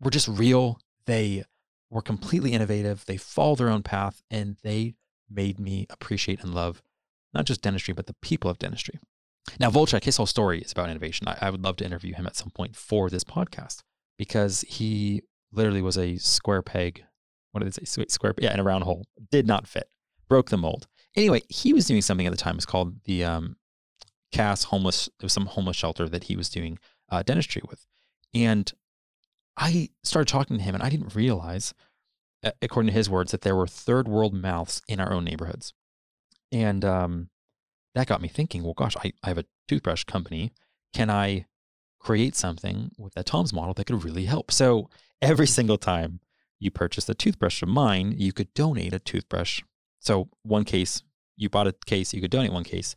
were 0.00 0.10
just 0.10 0.28
real. 0.28 0.80
They 1.06 1.44
were 1.90 2.02
completely 2.02 2.52
innovative. 2.52 3.04
They 3.06 3.16
followed 3.16 3.58
their 3.58 3.70
own 3.70 3.82
path 3.82 4.22
and 4.30 4.56
they 4.62 4.94
made 5.30 5.58
me 5.58 5.86
appreciate 5.90 6.42
and 6.42 6.54
love 6.54 6.82
not 7.34 7.44
just 7.44 7.62
dentistry, 7.62 7.94
but 7.94 8.06
the 8.06 8.16
people 8.22 8.50
of 8.50 8.58
dentistry. 8.58 8.98
Now, 9.58 9.70
Volchek, 9.70 10.04
his 10.04 10.16
whole 10.16 10.26
story 10.26 10.60
is 10.60 10.72
about 10.72 10.90
innovation. 10.90 11.28
I, 11.28 11.36
I, 11.40 11.50
would 11.50 11.64
love 11.64 11.76
to 11.76 11.84
interview 11.84 12.14
him 12.14 12.26
at 12.26 12.36
some 12.36 12.50
point 12.50 12.76
for 12.76 13.08
this 13.08 13.24
podcast 13.24 13.82
because 14.18 14.62
he 14.62 15.22
literally 15.52 15.82
was 15.82 15.96
a 15.96 16.16
square 16.18 16.62
peg. 16.62 17.04
What 17.52 17.62
did 17.62 17.76
it 17.76 17.88
say? 17.88 18.04
Square, 18.08 18.34
yeah, 18.38 18.52
in 18.52 18.60
a 18.60 18.64
round 18.64 18.84
hole. 18.84 19.06
Did 19.30 19.46
not 19.46 19.66
fit. 19.66 19.88
Broke 20.28 20.50
the 20.50 20.58
mold. 20.58 20.86
Anyway, 21.16 21.42
he 21.48 21.72
was 21.72 21.86
doing 21.86 22.02
something 22.02 22.26
at 22.26 22.30
the 22.30 22.36
time. 22.36 22.56
It's 22.56 22.66
called 22.66 23.02
the 23.04 23.24
um, 23.24 23.56
Cass 24.32 24.64
Homeless. 24.64 25.08
It 25.08 25.22
was 25.22 25.32
some 25.32 25.46
homeless 25.46 25.76
shelter 25.76 26.08
that 26.08 26.24
he 26.24 26.36
was 26.36 26.50
doing 26.50 26.78
uh, 27.08 27.22
dentistry 27.22 27.62
with, 27.68 27.86
and 28.34 28.70
I 29.58 29.90
started 30.04 30.30
talking 30.30 30.56
to 30.56 30.62
him, 30.62 30.74
and 30.74 30.84
I 30.84 30.88
didn't 30.88 31.14
realize, 31.14 31.74
according 32.62 32.88
to 32.88 32.96
his 32.96 33.10
words, 33.10 33.32
that 33.32 33.42
there 33.42 33.56
were 33.56 33.66
third 33.66 34.06
world 34.06 34.32
mouths 34.32 34.80
in 34.88 35.00
our 35.00 35.12
own 35.12 35.24
neighborhoods, 35.24 35.74
and 36.52 36.84
um, 36.84 37.30
that 37.94 38.06
got 38.06 38.22
me 38.22 38.28
thinking, 38.28 38.62
well, 38.62 38.74
gosh, 38.74 38.96
I, 38.96 39.12
I 39.22 39.28
have 39.28 39.38
a 39.38 39.44
toothbrush 39.66 40.04
company. 40.04 40.52
Can 40.94 41.10
I 41.10 41.46
create 41.98 42.36
something 42.36 42.92
with 42.96 43.14
that 43.14 43.26
Tom's 43.26 43.52
model 43.52 43.74
that 43.74 43.86
could 43.86 44.04
really 44.04 44.24
help? 44.24 44.52
So 44.52 44.88
every 45.20 45.46
single 45.46 45.78
time 45.78 46.20
you 46.60 46.70
purchased 46.70 47.08
a 47.08 47.14
toothbrush 47.14 47.62
of 47.62 47.68
mine, 47.68 48.14
you 48.16 48.32
could 48.32 48.54
donate 48.54 48.94
a 48.94 48.98
toothbrush. 48.98 49.62
So 50.00 50.28
one 50.42 50.64
case, 50.64 51.02
you 51.36 51.50
bought 51.50 51.66
a 51.66 51.74
case, 51.86 52.14
you 52.14 52.20
could 52.20 52.30
donate 52.30 52.52
one 52.52 52.64
case 52.64 52.94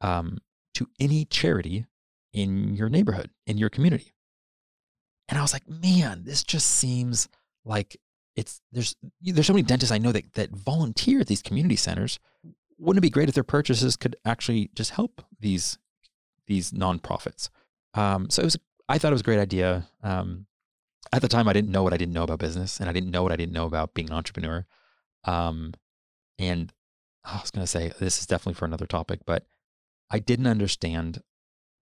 um, 0.00 0.38
to 0.74 0.88
any 0.98 1.24
charity 1.24 1.86
in 2.32 2.74
your 2.74 2.88
neighborhood, 2.88 3.30
in 3.46 3.58
your 3.58 3.68
community. 3.68 4.13
And 5.34 5.40
I 5.40 5.42
was 5.42 5.52
like, 5.52 5.68
man, 5.68 6.22
this 6.24 6.44
just 6.44 6.70
seems 6.70 7.28
like 7.64 7.96
it's 8.36 8.60
there's 8.70 8.94
there's 9.20 9.48
so 9.48 9.52
many 9.52 9.64
dentists 9.64 9.92
I 9.92 9.98
know 9.98 10.12
that 10.12 10.32
that 10.34 10.50
volunteer 10.50 11.20
at 11.20 11.26
these 11.26 11.42
community 11.42 11.74
centers 11.74 12.20
wouldn't 12.78 13.00
it 13.00 13.08
be 13.08 13.10
great 13.10 13.28
if 13.28 13.34
their 13.34 13.42
purchases 13.42 13.96
could 13.96 14.14
actually 14.24 14.70
just 14.76 14.92
help 14.92 15.24
these 15.40 15.76
these 16.46 16.70
nonprofits? 16.70 17.48
Um, 17.94 18.30
so 18.30 18.42
it 18.42 18.44
was. 18.44 18.56
I 18.88 18.98
thought 18.98 19.08
it 19.08 19.14
was 19.14 19.22
a 19.22 19.24
great 19.24 19.40
idea. 19.40 19.88
Um, 20.04 20.46
at 21.12 21.20
the 21.20 21.26
time, 21.26 21.48
I 21.48 21.52
didn't 21.52 21.72
know 21.72 21.82
what 21.82 21.92
I 21.92 21.96
didn't 21.96 22.14
know 22.14 22.22
about 22.22 22.38
business, 22.38 22.78
and 22.78 22.88
I 22.88 22.92
didn't 22.92 23.10
know 23.10 23.24
what 23.24 23.32
I 23.32 23.36
didn't 23.36 23.54
know 23.54 23.66
about 23.66 23.92
being 23.94 24.10
an 24.10 24.14
entrepreneur. 24.14 24.66
Um, 25.24 25.74
and 26.38 26.72
I 27.24 27.40
was 27.40 27.50
going 27.50 27.64
to 27.64 27.70
say 27.70 27.92
this 27.98 28.20
is 28.20 28.26
definitely 28.26 28.54
for 28.54 28.66
another 28.66 28.86
topic, 28.86 29.20
but 29.26 29.46
I 30.10 30.20
didn't 30.20 30.46
understand 30.46 31.22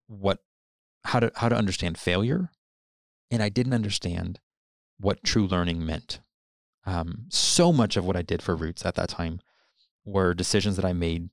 what 0.06 0.38
how 1.04 1.21
to 1.21 1.32
how 1.35 1.50
to 1.50 1.56
understand 1.56 1.99
failure 1.99 2.50
and 3.32 3.42
I 3.42 3.48
didn't 3.48 3.72
understand 3.72 4.38
what 5.00 5.24
true 5.24 5.46
learning 5.46 5.84
meant. 5.84 6.20
Um, 6.84 7.24
so 7.30 7.72
much 7.72 7.96
of 7.96 8.04
what 8.04 8.16
I 8.16 8.22
did 8.22 8.42
for 8.42 8.54
Roots 8.54 8.84
at 8.84 8.94
that 8.96 9.08
time 9.08 9.40
were 10.04 10.34
decisions 10.34 10.76
that 10.76 10.84
I 10.84 10.92
made 10.92 11.30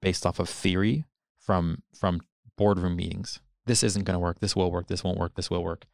based 0.00 0.26
off 0.26 0.38
of 0.38 0.48
theory 0.48 1.04
from 1.38 1.82
from 1.92 2.20
boardroom 2.56 2.96
meetings. 2.96 3.40
This 3.64 3.82
isn't 3.82 4.04
going 4.04 4.14
to 4.14 4.20
work. 4.20 4.40
This 4.40 4.54
will 4.54 4.70
work. 4.70 4.88
This 4.88 5.02
won't 5.02 5.18
work. 5.18 5.34
This 5.34 5.50
will 5.50 5.64
work. 5.64 5.86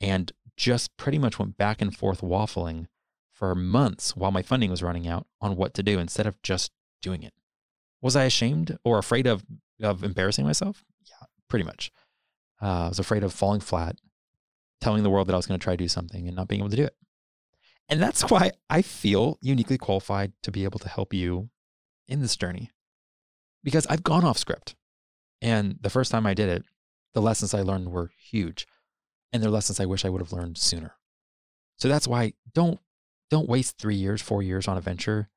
And 0.00 0.30
just 0.56 0.96
pretty 0.96 1.18
much 1.18 1.38
went 1.38 1.56
back 1.56 1.80
and 1.80 1.96
forth 1.96 2.20
waffling 2.20 2.86
for 3.32 3.54
months 3.54 4.16
while 4.16 4.32
my 4.32 4.42
funding 4.42 4.70
was 4.70 4.82
running 4.82 5.06
out 5.06 5.26
on 5.40 5.56
what 5.56 5.72
to 5.74 5.82
do 5.82 5.98
instead 5.98 6.26
of 6.26 6.40
just 6.42 6.72
doing 7.00 7.22
it. 7.22 7.32
Was 8.02 8.16
I 8.16 8.24
ashamed 8.24 8.76
or 8.84 8.98
afraid 8.98 9.26
of 9.26 9.44
of 9.80 10.04
embarrassing 10.04 10.44
myself? 10.44 10.84
Yeah, 11.04 11.26
pretty 11.48 11.64
much. 11.64 11.90
Uh, 12.60 12.86
I 12.86 12.88
was 12.88 12.98
afraid 12.98 13.22
of 13.22 13.32
falling 13.32 13.60
flat, 13.60 13.96
telling 14.80 15.02
the 15.02 15.10
world 15.10 15.28
that 15.28 15.34
I 15.34 15.36
was 15.36 15.46
going 15.46 15.58
to 15.58 15.64
try 15.64 15.74
to 15.74 15.84
do 15.84 15.88
something 15.88 16.26
and 16.26 16.36
not 16.36 16.48
being 16.48 16.60
able 16.60 16.70
to 16.70 16.76
do 16.76 16.84
it. 16.84 16.96
And 17.88 18.00
that's 18.02 18.30
why 18.30 18.52
I 18.68 18.82
feel 18.82 19.38
uniquely 19.40 19.78
qualified 19.78 20.32
to 20.42 20.50
be 20.50 20.64
able 20.64 20.78
to 20.80 20.88
help 20.88 21.14
you 21.14 21.50
in 22.06 22.20
this 22.20 22.36
journey 22.36 22.70
because 23.64 23.86
I've 23.86 24.02
gone 24.02 24.24
off 24.24 24.38
script. 24.38 24.74
And 25.40 25.78
the 25.80 25.90
first 25.90 26.10
time 26.10 26.26
I 26.26 26.34
did 26.34 26.48
it, 26.48 26.64
the 27.14 27.22
lessons 27.22 27.54
I 27.54 27.62
learned 27.62 27.90
were 27.90 28.10
huge. 28.18 28.66
And 29.32 29.42
they're 29.42 29.50
lessons 29.50 29.80
I 29.80 29.86
wish 29.86 30.04
I 30.04 30.08
would 30.08 30.20
have 30.20 30.32
learned 30.32 30.58
sooner. 30.58 30.96
So 31.76 31.88
that's 31.88 32.08
why 32.08 32.32
don't 32.54 32.80
don't 33.30 33.48
waste 33.48 33.78
3 33.78 33.94
years, 33.94 34.22
4 34.22 34.42
years 34.42 34.66
on 34.66 34.78
a 34.78 34.80
venture 34.80 35.28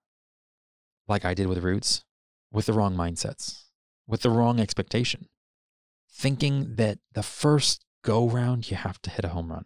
like 1.07 1.25
I 1.25 1.33
did 1.33 1.47
with 1.47 1.63
Roots 1.63 2.05
with 2.51 2.65
the 2.65 2.73
wrong 2.73 2.95
mindsets, 2.95 3.63
with 4.07 4.21
the 4.21 4.29
wrong 4.29 4.59
expectation. 4.59 5.27
Thinking 6.09 6.75
that 6.75 6.99
the 7.13 7.23
first 7.23 7.85
go 8.03 8.27
round 8.27 8.69
you 8.69 8.77
have 8.77 9.01
to 9.03 9.09
hit 9.09 9.25
a 9.25 9.29
home 9.29 9.51
run. 9.51 9.65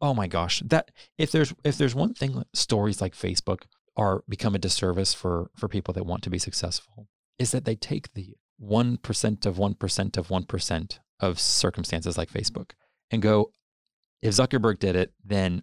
Oh 0.00 0.14
my 0.14 0.26
gosh, 0.26 0.62
that 0.66 0.90
if 1.16 1.30
there's 1.30 1.54
if 1.64 1.78
there's 1.78 1.94
one 1.94 2.14
thing 2.14 2.42
stories 2.52 3.00
like 3.00 3.14
Facebook 3.14 3.62
are 3.96 4.24
become 4.28 4.54
a 4.54 4.58
disservice 4.58 5.14
for 5.14 5.50
for 5.56 5.68
people 5.68 5.94
that 5.94 6.06
want 6.06 6.22
to 6.24 6.30
be 6.30 6.38
successful 6.38 7.08
is 7.38 7.50
that 7.50 7.64
they 7.64 7.76
take 7.76 8.12
the 8.14 8.36
1% 8.62 9.46
of 9.46 9.56
1% 9.56 10.16
of 10.16 10.28
1% 10.28 10.98
of 11.20 11.40
circumstances 11.40 12.16
like 12.16 12.30
Facebook 12.30 12.70
and 13.10 13.22
go 13.22 13.52
if 14.20 14.34
Zuckerberg 14.34 14.78
did 14.78 14.96
it 14.96 15.12
then 15.24 15.62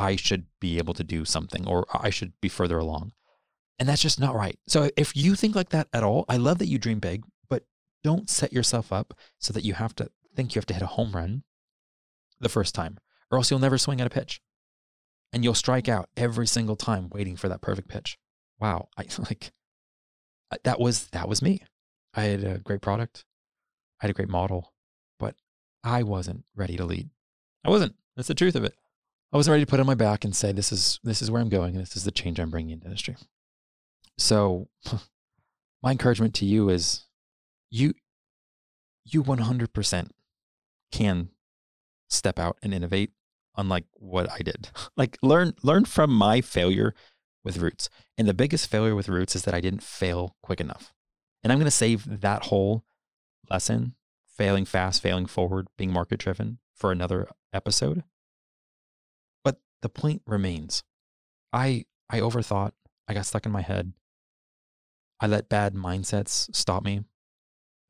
I 0.00 0.16
should 0.16 0.46
be 0.60 0.78
able 0.78 0.94
to 0.94 1.04
do 1.04 1.24
something 1.24 1.66
or 1.66 1.86
I 1.92 2.08
should 2.08 2.32
be 2.40 2.48
further 2.48 2.78
along. 2.78 3.12
And 3.78 3.88
that's 3.88 4.00
just 4.00 4.18
not 4.18 4.34
right. 4.34 4.58
So 4.66 4.90
if 4.96 5.14
you 5.14 5.34
think 5.34 5.54
like 5.54 5.70
that 5.70 5.88
at 5.92 6.02
all, 6.02 6.24
I 6.28 6.36
love 6.36 6.58
that 6.58 6.68
you 6.68 6.78
dream 6.78 7.00
big, 7.00 7.24
but 7.50 7.64
don't 8.02 8.30
set 8.30 8.52
yourself 8.52 8.92
up 8.92 9.12
so 9.38 9.52
that 9.52 9.64
you 9.64 9.74
have 9.74 9.94
to 9.96 10.10
think 10.34 10.54
you 10.54 10.58
have 10.58 10.66
to 10.66 10.74
hit 10.74 10.82
a 10.82 10.86
home 10.86 11.12
run 11.12 11.42
the 12.40 12.48
first 12.48 12.74
time 12.74 12.98
or 13.30 13.38
else 13.38 13.50
you'll 13.50 13.60
never 13.60 13.78
swing 13.78 14.00
at 14.00 14.06
a 14.06 14.10
pitch 14.10 14.40
and 15.32 15.44
you'll 15.44 15.54
strike 15.54 15.88
out 15.88 16.08
every 16.16 16.46
single 16.46 16.76
time 16.76 17.08
waiting 17.10 17.36
for 17.36 17.48
that 17.48 17.60
perfect 17.60 17.88
pitch. 17.88 18.18
Wow, 18.58 18.88
I 18.98 19.04
like 19.18 19.52
that 20.64 20.80
was 20.80 21.06
that 21.08 21.28
was 21.28 21.42
me. 21.42 21.62
I 22.14 22.22
had 22.22 22.44
a 22.44 22.58
great 22.58 22.80
product. 22.80 23.24
I 24.00 24.06
had 24.06 24.10
a 24.10 24.14
great 24.14 24.28
model, 24.28 24.72
but 25.18 25.36
I 25.84 26.02
wasn't 26.02 26.44
ready 26.56 26.76
to 26.76 26.84
lead. 26.84 27.10
I 27.64 27.70
wasn't. 27.70 27.94
That's 28.16 28.28
the 28.28 28.34
truth 28.34 28.56
of 28.56 28.64
it. 28.64 28.74
I 29.32 29.36
wasn't 29.36 29.52
ready 29.52 29.64
to 29.64 29.70
put 29.70 29.78
on 29.78 29.86
my 29.86 29.94
back 29.94 30.24
and 30.24 30.34
say 30.34 30.52
this 30.52 30.72
is 30.72 30.98
this 31.04 31.22
is 31.22 31.30
where 31.30 31.40
I'm 31.40 31.48
going 31.48 31.74
and 31.74 31.82
this 31.82 31.96
is 31.96 32.04
the 32.04 32.10
change 32.10 32.40
I'm 32.40 32.50
bringing 32.50 32.72
into 32.72 32.86
industry. 32.86 33.16
So, 34.18 34.68
my 35.82 35.92
encouragement 35.92 36.34
to 36.36 36.44
you 36.44 36.68
is 36.68 37.06
you 37.70 37.94
you 39.04 39.22
100% 39.22 40.10
can 40.90 41.30
step 42.08 42.38
out 42.38 42.58
and 42.62 42.74
innovate 42.74 43.12
unlike 43.56 43.84
what 43.94 44.30
I 44.30 44.38
did. 44.38 44.70
Like 44.96 45.16
learn 45.22 45.54
learn 45.62 45.84
from 45.84 46.10
my 46.10 46.40
failure 46.40 46.94
with 47.44 47.58
roots. 47.58 47.88
And 48.18 48.28
the 48.28 48.34
biggest 48.34 48.70
failure 48.70 48.94
with 48.94 49.08
roots 49.08 49.34
is 49.34 49.44
that 49.44 49.54
I 49.54 49.60
didn't 49.60 49.82
fail 49.82 50.36
quick 50.42 50.60
enough. 50.60 50.92
And 51.42 51.52
I'm 51.52 51.58
going 51.58 51.64
to 51.64 51.70
save 51.70 52.20
that 52.20 52.46
whole 52.46 52.84
lesson, 53.48 53.94
failing 54.36 54.66
fast, 54.66 55.00
failing 55.00 55.24
forward, 55.24 55.68
being 55.78 55.90
market 55.90 56.20
driven 56.20 56.58
for 56.74 56.92
another 56.92 57.28
episode. 57.52 58.04
But 59.42 59.60
the 59.80 59.88
point 59.88 60.22
remains. 60.26 60.82
I 61.52 61.86
I 62.10 62.20
overthought. 62.20 62.72
I 63.08 63.14
got 63.14 63.26
stuck 63.26 63.46
in 63.46 63.52
my 63.52 63.62
head. 63.62 63.92
I 65.20 65.26
let 65.26 65.48
bad 65.48 65.74
mindsets 65.74 66.54
stop 66.54 66.84
me. 66.84 67.02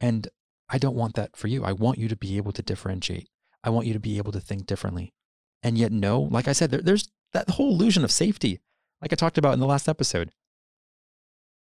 And 0.00 0.28
I 0.70 0.78
don't 0.78 0.96
want 0.96 1.14
that 1.16 1.36
for 1.36 1.48
you. 1.48 1.64
I 1.64 1.72
want 1.72 1.98
you 1.98 2.08
to 2.08 2.16
be 2.16 2.36
able 2.36 2.52
to 2.52 2.62
differentiate. 2.62 3.28
I 3.62 3.70
want 3.70 3.86
you 3.86 3.92
to 3.92 4.00
be 4.00 4.18
able 4.18 4.32
to 4.32 4.40
think 4.40 4.66
differently 4.66 5.12
and 5.62 5.76
yet 5.76 5.92
know, 5.92 6.20
like 6.20 6.48
I 6.48 6.52
said, 6.52 6.70
there, 6.70 6.80
there's 6.80 7.08
that 7.32 7.50
whole 7.50 7.72
illusion 7.72 8.04
of 8.04 8.10
safety, 8.10 8.60
like 9.00 9.12
I 9.12 9.16
talked 9.16 9.38
about 9.38 9.54
in 9.54 9.60
the 9.60 9.66
last 9.66 9.88
episode. 9.88 10.30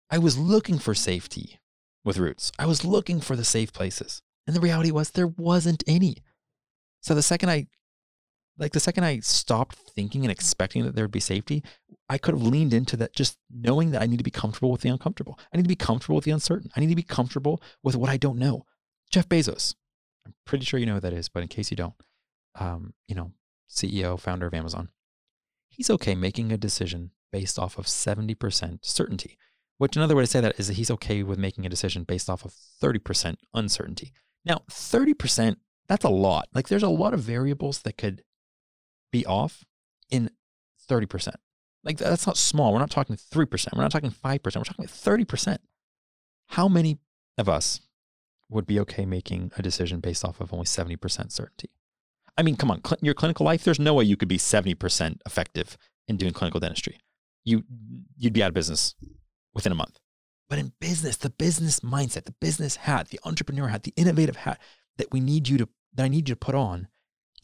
I 0.09 0.17
was 0.17 0.37
looking 0.37 0.79
for 0.79 0.93
safety 0.93 1.59
with 2.03 2.17
roots. 2.17 2.51
I 2.57 2.65
was 2.65 2.85
looking 2.85 3.19
for 3.21 3.35
the 3.35 3.43
safe 3.43 3.71
places. 3.73 4.21
And 4.47 4.55
the 4.55 4.61
reality 4.61 4.91
was 4.91 5.11
there 5.11 5.27
wasn't 5.27 5.83
any. 5.85 6.17
So 7.01 7.13
the 7.13 7.21
second 7.21 7.49
I 7.49 7.67
like 8.57 8.73
the 8.73 8.79
second 8.79 9.05
I 9.05 9.19
stopped 9.19 9.77
thinking 9.95 10.23
and 10.23 10.31
expecting 10.31 10.83
that 10.83 10.95
there 10.95 11.05
would 11.05 11.11
be 11.11 11.21
safety, 11.21 11.63
I 12.09 12.17
could 12.17 12.33
have 12.33 12.43
leaned 12.43 12.73
into 12.73 12.97
that 12.97 13.13
just 13.13 13.37
knowing 13.49 13.91
that 13.91 14.01
I 14.01 14.05
need 14.05 14.17
to 14.17 14.23
be 14.23 14.31
comfortable 14.31 14.71
with 14.71 14.81
the 14.81 14.89
uncomfortable. 14.89 15.39
I 15.53 15.57
need 15.57 15.63
to 15.63 15.69
be 15.69 15.75
comfortable 15.75 16.15
with 16.15 16.25
the 16.25 16.31
uncertain. 16.31 16.69
I 16.75 16.81
need 16.81 16.89
to 16.89 16.95
be 16.95 17.03
comfortable 17.03 17.61
with 17.83 17.95
what 17.95 18.09
I 18.09 18.17
don't 18.17 18.37
know. 18.37 18.65
Jeff 19.09 19.27
Bezos. 19.27 19.75
I'm 20.25 20.33
pretty 20.45 20.65
sure 20.65 20.79
you 20.79 20.85
know 20.85 20.95
who 20.95 20.99
that 20.99 21.13
is, 21.13 21.29
but 21.29 21.41
in 21.41 21.49
case 21.49 21.71
you 21.71 21.77
don't, 21.77 21.95
um, 22.59 22.93
you 23.07 23.15
know, 23.15 23.33
CEO, 23.69 24.19
founder 24.19 24.47
of 24.47 24.53
Amazon, 24.53 24.89
he's 25.69 25.89
okay 25.89 26.15
making 26.15 26.51
a 26.51 26.57
decision 26.57 27.11
based 27.31 27.57
off 27.57 27.77
of 27.77 27.85
70% 27.85 28.79
certainty, 28.81 29.37
which 29.77 29.95
another 29.95 30.15
way 30.15 30.23
to 30.23 30.27
say 30.27 30.41
that 30.41 30.59
is 30.59 30.67
that 30.67 30.77
he's 30.77 30.91
okay 30.91 31.23
with 31.23 31.39
making 31.39 31.65
a 31.65 31.69
decision 31.69 32.03
based 32.03 32.29
off 32.29 32.45
of 32.45 32.53
30% 32.53 33.35
uncertainty. 33.53 34.11
Now, 34.45 34.61
30%, 34.69 35.57
that's 35.87 36.05
a 36.05 36.09
lot. 36.09 36.47
Like 36.53 36.67
there's 36.67 36.83
a 36.83 36.89
lot 36.89 37.13
of 37.13 37.21
variables 37.21 37.81
that 37.83 37.97
could 37.97 38.23
be 39.11 39.25
off 39.25 39.65
in 40.09 40.29
30%. 40.89 41.33
Like 41.83 41.97
that's 41.97 42.27
not 42.27 42.37
small. 42.37 42.73
We're 42.73 42.79
not 42.79 42.91
talking 42.91 43.15
3%. 43.15 43.67
We're 43.75 43.81
not 43.81 43.91
talking 43.91 44.11
5%. 44.11 44.43
We're 44.43 44.63
talking 44.63 44.85
30%. 44.85 45.57
How 46.47 46.67
many 46.67 46.97
of 47.37 47.47
us 47.47 47.79
would 48.49 48.65
be 48.65 48.79
okay 48.79 49.05
making 49.05 49.51
a 49.57 49.61
decision 49.61 49.99
based 49.99 50.25
off 50.25 50.41
of 50.41 50.53
only 50.53 50.65
70% 50.65 51.31
certainty? 51.31 51.69
I 52.37 52.41
mean, 52.41 52.55
come 52.55 52.71
on, 52.71 52.81
cl- 52.83 52.99
your 53.01 53.13
clinical 53.13 53.45
life, 53.45 53.63
there's 53.63 53.79
no 53.79 53.93
way 53.93 54.05
you 54.05 54.17
could 54.17 54.27
be 54.27 54.37
70% 54.37 55.17
effective 55.25 55.77
in 56.07 56.17
doing 56.17 56.33
clinical 56.33 56.59
dentistry. 56.59 56.99
You, 57.43 57.63
you'd 58.17 58.33
be 58.33 58.43
out 58.43 58.49
of 58.49 58.53
business 58.53 58.95
within 59.53 59.71
a 59.71 59.75
month. 59.75 59.99
But 60.49 60.57
in 60.57 60.73
business, 60.79 61.17
the 61.17 61.29
business 61.29 61.81
mindset, 61.81 62.25
the 62.25 62.35
business 62.39 62.77
hat, 62.77 63.09
the 63.09 63.19
entrepreneur 63.23 63.67
hat, 63.67 63.83
the 63.83 63.93
innovative 63.95 64.37
hat 64.37 64.59
that 64.97 65.11
we 65.11 65.19
need 65.19 65.47
you 65.47 65.57
to, 65.59 65.69
that 65.93 66.03
I 66.03 66.07
need 66.07 66.27
you 66.27 66.35
to 66.35 66.39
put 66.39 66.55
on 66.55 66.87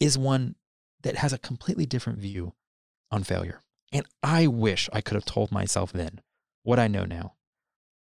is 0.00 0.18
one 0.18 0.56
that 1.02 1.16
has 1.16 1.32
a 1.32 1.38
completely 1.38 1.86
different 1.86 2.18
view 2.18 2.54
on 3.10 3.22
failure. 3.22 3.62
And 3.92 4.04
I 4.22 4.48
wish 4.48 4.88
I 4.92 5.00
could 5.00 5.14
have 5.14 5.24
told 5.24 5.52
myself 5.52 5.92
then 5.92 6.20
what 6.64 6.78
I 6.78 6.88
know 6.88 7.04
now. 7.04 7.34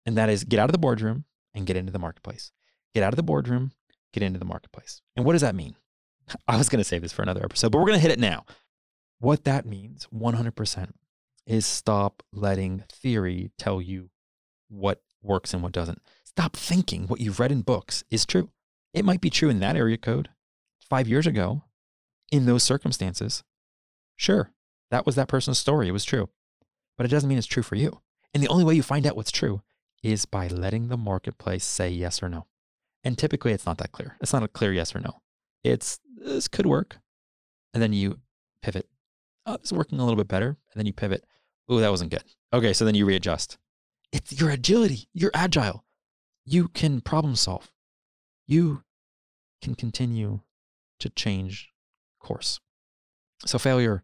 And 0.05 0.17
that 0.17 0.29
is 0.29 0.43
get 0.43 0.59
out 0.59 0.69
of 0.69 0.71
the 0.71 0.79
boardroom 0.79 1.25
and 1.53 1.65
get 1.65 1.77
into 1.77 1.91
the 1.91 1.99
marketplace. 1.99 2.51
Get 2.95 3.03
out 3.03 3.11
of 3.11 3.17
the 3.17 3.23
boardroom, 3.23 3.73
get 4.13 4.23
into 4.23 4.39
the 4.39 4.45
marketplace. 4.45 5.01
And 5.17 5.25
what 5.25 5.33
does 5.33 5.41
that 5.41 5.53
mean? 5.53 5.75
I 6.47 6.55
was 6.55 6.69
going 6.69 6.79
to 6.79 6.85
save 6.85 7.01
this 7.01 7.11
for 7.11 7.23
another 7.23 7.43
episode, 7.43 7.73
but 7.73 7.79
we're 7.79 7.87
going 7.87 7.99
to 7.99 8.07
hit 8.07 8.11
it 8.11 8.19
now. 8.19 8.45
What 9.19 9.43
that 9.43 9.65
means 9.65 10.07
100% 10.15 10.91
is 11.45 11.65
stop 11.65 12.23
letting 12.31 12.85
theory 12.89 13.51
tell 13.57 13.81
you 13.81 14.11
what 14.69 15.01
works 15.21 15.53
and 15.53 15.61
what 15.61 15.73
doesn't. 15.73 16.01
Stop 16.23 16.55
thinking 16.55 17.07
what 17.07 17.19
you've 17.19 17.39
read 17.39 17.51
in 17.51 17.63
books 17.63 18.05
is 18.09 18.25
true. 18.25 18.49
It 18.93 19.03
might 19.03 19.19
be 19.19 19.29
true 19.29 19.49
in 19.49 19.59
that 19.59 19.75
area 19.75 19.97
code 19.97 20.29
five 20.79 21.09
years 21.09 21.27
ago 21.27 21.63
in 22.31 22.45
those 22.45 22.63
circumstances. 22.63 23.43
Sure, 24.15 24.51
that 24.89 25.05
was 25.05 25.15
that 25.15 25.27
person's 25.27 25.59
story. 25.59 25.89
It 25.89 25.91
was 25.93 26.05
true. 26.05 26.29
But 26.97 27.05
it 27.05 27.09
doesn't 27.09 27.27
mean 27.27 27.37
it's 27.37 27.45
true 27.45 27.63
for 27.63 27.75
you. 27.75 27.99
And 28.33 28.41
the 28.41 28.47
only 28.47 28.63
way 28.63 28.73
you 28.73 28.83
find 28.83 29.05
out 29.05 29.17
what's 29.17 29.31
true 29.31 29.61
is 30.01 30.25
by 30.25 30.47
letting 30.47 30.87
the 30.87 30.97
marketplace 30.97 31.65
say 31.65 31.89
yes 31.89 32.23
or 32.23 32.29
no. 32.29 32.45
And 33.05 33.17
typically 33.17 33.53
it's 33.53 33.65
not 33.65 33.77
that 33.77 33.91
clear. 33.93 34.17
It's 34.19 34.33
not 34.33 34.43
a 34.43 34.47
clear 34.47 34.73
yes 34.73 34.93
or 34.95 34.99
no. 34.99 35.21
It's 35.63 35.99
this 36.17 36.47
could 36.47 36.65
work. 36.65 36.97
And 37.73 37.81
then 37.81 37.93
you 37.93 38.19
pivot. 38.61 38.89
Oh, 39.45 39.57
this 39.57 39.67
is 39.67 39.73
working 39.77 39.99
a 39.99 40.03
little 40.03 40.17
bit 40.17 40.27
better. 40.27 40.47
And 40.47 40.75
then 40.75 40.87
you 40.87 40.93
pivot. 40.93 41.23
Oh, 41.69 41.79
that 41.79 41.91
wasn't 41.91 42.11
good. 42.11 42.23
Okay, 42.51 42.73
so 42.73 42.83
then 42.83 42.95
you 42.95 43.05
readjust. 43.05 43.57
It's 44.11 44.39
your 44.39 44.49
agility. 44.49 45.07
You're 45.13 45.31
agile. 45.33 45.85
You 46.45 46.67
can 46.67 46.99
problem 46.99 47.35
solve. 47.35 47.71
You 48.47 48.83
can 49.61 49.75
continue 49.75 50.41
to 50.99 51.09
change 51.09 51.69
course. 52.19 52.59
So 53.45 53.59
failure, 53.59 54.03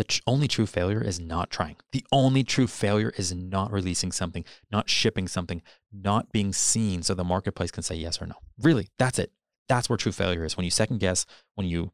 the 0.00 0.04
tr- 0.04 0.22
only 0.26 0.48
true 0.48 0.64
failure 0.64 1.02
is 1.02 1.20
not 1.20 1.50
trying. 1.50 1.76
The 1.92 2.02
only 2.10 2.42
true 2.42 2.66
failure 2.66 3.12
is 3.18 3.34
not 3.34 3.70
releasing 3.70 4.12
something, 4.12 4.46
not 4.72 4.88
shipping 4.88 5.28
something, 5.28 5.60
not 5.92 6.32
being 6.32 6.54
seen 6.54 7.02
so 7.02 7.12
the 7.12 7.22
marketplace 7.22 7.70
can 7.70 7.82
say 7.82 7.96
yes 7.96 8.18
or 8.18 8.24
no. 8.24 8.36
Really, 8.58 8.88
that's 8.98 9.18
it. 9.18 9.30
That's 9.68 9.90
where 9.90 9.98
true 9.98 10.10
failure 10.10 10.46
is. 10.46 10.56
When 10.56 10.64
you 10.64 10.70
second 10.70 11.00
guess, 11.00 11.26
when 11.54 11.66
you 11.66 11.92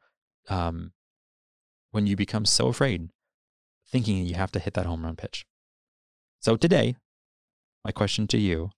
um, 0.48 0.92
when 1.90 2.06
you 2.06 2.14
become 2.14 2.44
so 2.44 2.68
afraid, 2.68 3.10
thinking 3.90 4.24
you 4.24 4.36
have 4.36 4.52
to 4.52 4.60
hit 4.60 4.74
that 4.74 4.86
home 4.86 5.02
run 5.02 5.16
pitch. 5.16 5.44
So 6.38 6.56
today, 6.56 6.94
my 7.84 7.90
question 7.90 8.28
to 8.28 8.38
you 8.38 8.70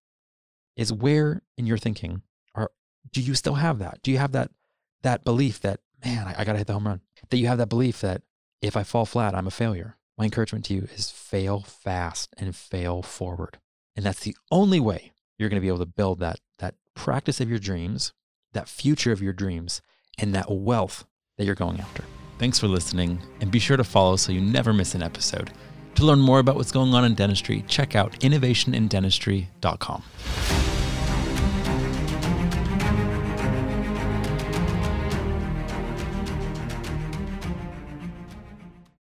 is 0.74 0.90
where 0.90 1.42
in 1.58 1.66
your 1.66 1.76
thinking 1.76 2.22
are 2.54 2.70
do 3.12 3.20
you 3.20 3.34
still 3.34 3.56
have 3.56 3.78
that? 3.80 4.00
Do 4.02 4.10
you 4.10 4.16
have 4.16 4.32
that 4.32 4.52
that 5.02 5.22
belief 5.22 5.60
that, 5.60 5.80
man, 6.02 6.26
I, 6.26 6.40
I 6.40 6.44
gotta 6.46 6.56
hit 6.56 6.66
the 6.66 6.72
home 6.72 6.86
run? 6.86 7.02
That 7.28 7.36
you 7.36 7.48
have 7.48 7.58
that 7.58 7.68
belief 7.68 8.00
that 8.00 8.22
if 8.60 8.76
I 8.76 8.82
fall 8.82 9.06
flat, 9.06 9.34
I'm 9.34 9.46
a 9.46 9.52
failure. 9.52 9.96
My 10.16 10.24
encouragement 10.24 10.64
to 10.66 10.74
you 10.74 10.88
is 10.94 11.10
fail 11.10 11.60
fast 11.60 12.34
and 12.36 12.54
fail 12.54 13.02
forward. 13.02 13.58
And 13.96 14.04
that's 14.04 14.20
the 14.20 14.36
only 14.50 14.80
way 14.80 15.12
you're 15.38 15.48
going 15.48 15.60
to 15.60 15.64
be 15.64 15.68
able 15.68 15.78
to 15.78 15.86
build 15.86 16.18
that, 16.20 16.40
that 16.58 16.74
practice 16.94 17.40
of 17.40 17.48
your 17.48 17.60
dreams, 17.60 18.12
that 18.52 18.68
future 18.68 19.12
of 19.12 19.22
your 19.22 19.32
dreams, 19.32 19.80
and 20.18 20.34
that 20.34 20.50
wealth 20.50 21.06
that 21.36 21.44
you're 21.44 21.54
going 21.54 21.80
after. 21.80 22.02
Thanks 22.38 22.58
for 22.58 22.68
listening, 22.68 23.20
and 23.40 23.50
be 23.50 23.58
sure 23.58 23.76
to 23.76 23.84
follow 23.84 24.16
so 24.16 24.32
you 24.32 24.40
never 24.40 24.72
miss 24.72 24.94
an 24.94 25.02
episode. 25.02 25.52
To 25.96 26.04
learn 26.04 26.20
more 26.20 26.38
about 26.38 26.56
what's 26.56 26.72
going 26.72 26.94
on 26.94 27.04
in 27.04 27.14
dentistry, 27.14 27.64
check 27.66 27.96
out 27.96 28.12
innovationindentistry.com. 28.20 30.77